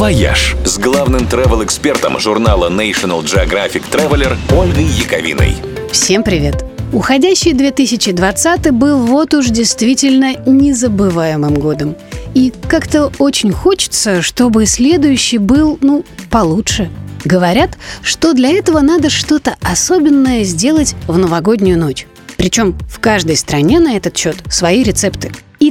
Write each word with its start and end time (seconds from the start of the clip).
«Вояж» 0.00 0.56
с 0.64 0.78
главным 0.78 1.26
travel-экспертом 1.26 2.18
журнала 2.18 2.70
National 2.70 3.22
Geographic 3.22 3.82
Traveler 3.92 4.34
Ольгой 4.50 4.84
Яковиной. 4.84 5.56
Всем 5.92 6.22
привет! 6.22 6.64
Уходящий 6.90 7.52
2020 7.52 8.70
был 8.70 8.96
вот 9.00 9.34
уж 9.34 9.48
действительно 9.48 10.36
незабываемым 10.46 11.52
годом. 11.52 11.96
И 12.32 12.50
как-то 12.66 13.12
очень 13.18 13.52
хочется, 13.52 14.22
чтобы 14.22 14.64
следующий 14.64 15.36
был, 15.36 15.76
ну, 15.82 16.06
получше. 16.30 16.88
Говорят, 17.26 17.76
что 18.00 18.32
для 18.32 18.48
этого 18.48 18.80
надо 18.80 19.10
что-то 19.10 19.56
особенное 19.60 20.44
сделать 20.44 20.94
в 21.08 21.18
новогоднюю 21.18 21.78
ночь. 21.78 22.06
Причем 22.38 22.74
в 22.88 23.00
каждой 23.00 23.36
стране 23.36 23.80
на 23.80 23.98
этот 23.98 24.16
счет 24.16 24.38
свои 24.48 24.82
рецепты. 24.82 25.30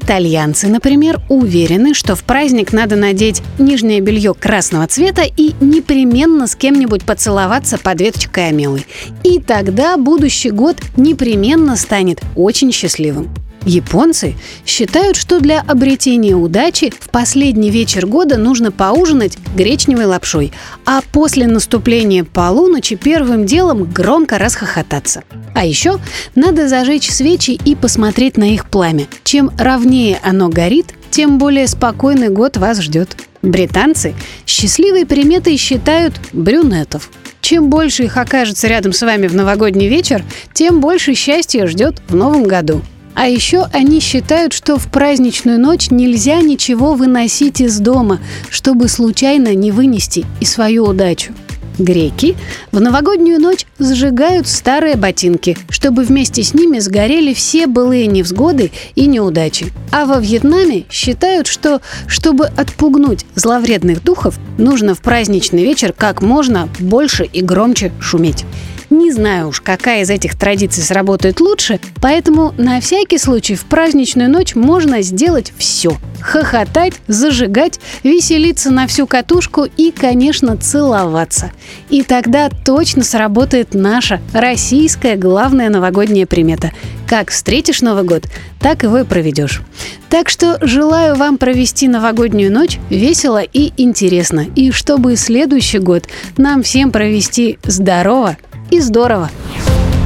Итальянцы, 0.09 0.67
например, 0.67 1.21
уверены, 1.29 1.93
что 1.93 2.15
в 2.15 2.23
праздник 2.23 2.73
надо 2.73 2.95
надеть 2.95 3.43
нижнее 3.59 3.99
белье 3.99 4.33
красного 4.33 4.87
цвета 4.87 5.21
и 5.21 5.53
непременно 5.61 6.47
с 6.47 6.55
кем-нибудь 6.55 7.03
поцеловаться 7.03 7.77
под 7.77 8.01
веточкой 8.01 8.49
амелы. 8.49 8.85
И 9.23 9.39
тогда 9.39 9.97
будущий 9.97 10.49
год 10.49 10.77
непременно 10.97 11.75
станет 11.75 12.23
очень 12.35 12.71
счастливым. 12.71 13.29
Японцы 13.65 14.35
считают, 14.65 15.17
что 15.17 15.39
для 15.39 15.61
обретения 15.61 16.35
удачи 16.35 16.91
в 16.99 17.09
последний 17.09 17.69
вечер 17.69 18.05
года 18.05 18.37
нужно 18.37 18.71
поужинать 18.71 19.37
гречневой 19.55 20.05
лапшой, 20.05 20.51
а 20.85 21.01
после 21.11 21.45
наступления 21.47 22.23
полуночи 22.23 22.95
первым 22.95 23.45
делом 23.45 23.83
громко 23.83 24.37
расхохотаться. 24.37 25.23
А 25.53 25.65
еще 25.65 25.99
надо 26.35 26.67
зажечь 26.67 27.09
свечи 27.11 27.51
и 27.51 27.75
посмотреть 27.75 28.37
на 28.37 28.53
их 28.53 28.69
пламя. 28.69 29.07
Чем 29.23 29.51
ровнее 29.57 30.19
оно 30.23 30.49
горит, 30.49 30.93
тем 31.11 31.37
более 31.37 31.67
спокойный 31.67 32.29
год 32.29 32.57
вас 32.57 32.79
ждет. 32.81 33.15
Британцы 33.41 34.15
счастливой 34.45 35.05
приметой 35.05 35.57
считают 35.57 36.13
брюнетов. 36.33 37.09
Чем 37.41 37.69
больше 37.69 38.03
их 38.03 38.17
окажется 38.17 38.67
рядом 38.67 38.93
с 38.93 39.01
вами 39.01 39.27
в 39.27 39.35
новогодний 39.35 39.87
вечер, 39.87 40.23
тем 40.53 40.81
больше 40.81 41.13
счастья 41.13 41.65
ждет 41.67 42.01
в 42.07 42.15
новом 42.15 42.43
году. 42.43 42.81
А 43.19 43.27
еще 43.27 43.65
они 43.73 43.99
считают, 43.99 44.53
что 44.53 44.77
в 44.77 44.89
праздничную 44.89 45.59
ночь 45.59 45.91
нельзя 45.91 46.39
ничего 46.39 46.93
выносить 46.93 47.59
из 47.59 47.77
дома, 47.81 48.21
чтобы 48.49 48.87
случайно 48.87 49.53
не 49.55 49.73
вынести 49.73 50.25
и 50.39 50.45
свою 50.45 50.85
удачу. 50.85 51.33
Греки 51.77 52.37
в 52.71 52.79
новогоднюю 52.79 53.41
ночь 53.41 53.65
сжигают 53.77 54.47
старые 54.47 54.95
ботинки, 54.95 55.57
чтобы 55.69 56.03
вместе 56.03 56.43
с 56.43 56.53
ними 56.53 56.79
сгорели 56.79 57.33
все 57.33 57.67
былые 57.67 58.07
невзгоды 58.07 58.71
и 58.95 59.05
неудачи. 59.05 59.73
А 59.91 60.05
во 60.05 60.21
Вьетнаме 60.21 60.85
считают, 60.89 61.47
что 61.47 61.81
чтобы 62.07 62.45
отпугнуть 62.45 63.25
зловредных 63.35 64.01
духов, 64.01 64.39
нужно 64.57 64.95
в 64.95 65.01
праздничный 65.01 65.65
вечер 65.65 65.91
как 65.91 66.21
можно 66.21 66.69
больше 66.79 67.25
и 67.25 67.41
громче 67.41 67.91
шуметь. 67.99 68.45
Не 68.89 69.11
знаю 69.11 69.49
уж, 69.49 69.61
какая 69.61 70.01
из 70.01 70.09
этих 70.09 70.35
традиций 70.35 70.81
сработает 70.81 71.39
лучше, 71.39 71.79
поэтому 72.01 72.53
на 72.57 72.81
всякий 72.81 73.19
случай 73.19 73.53
в 73.53 73.65
праздничную 73.65 74.29
ночь 74.29 74.55
можно 74.55 75.03
сделать 75.03 75.53
все. 75.57 75.97
Хохотать, 76.19 76.93
зажигать, 77.07 77.79
веселиться 78.03 78.71
на 78.71 78.87
всю 78.87 79.05
катушку 79.05 79.65
и, 79.77 79.91
конечно, 79.91 80.57
целоваться. 80.57 81.51
И 81.89 82.01
тогда 82.01 82.49
точно 82.49 83.03
сработает 83.03 83.73
наша 83.73 84.19
российская 84.33 85.15
главная 85.15 85.69
новогодняя 85.69 86.25
примета. 86.25 86.71
Как 87.07 87.29
встретишь 87.29 87.81
Новый 87.81 88.03
год, 88.03 88.23
так 88.59 88.83
его 88.83 88.99
и 88.99 89.03
проведешь. 89.03 89.61
Так 90.09 90.29
что 90.29 90.57
желаю 90.61 91.15
вам 91.15 91.37
провести 91.37 91.87
новогоднюю 91.87 92.51
ночь 92.51 92.79
весело 92.89 93.41
и 93.41 93.71
интересно. 93.77 94.45
И 94.55 94.71
чтобы 94.71 95.15
следующий 95.15 95.79
год 95.79 96.05
нам 96.37 96.63
всем 96.63 96.91
провести 96.91 97.59
здорово 97.63 98.37
и 98.71 98.79
здорово. 98.79 99.29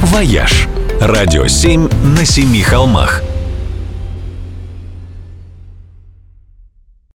«Вояж»– 0.02 0.68
радио 1.00 1.46
7 1.46 1.88
на 2.16 2.24
семи 2.24 2.62
холмах– 2.62 3.22